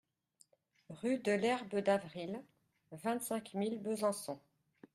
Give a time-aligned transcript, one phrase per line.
[0.89, 2.43] Rue de l'Herbe d'Avril,
[2.91, 4.39] vingt-cinq mille Besançon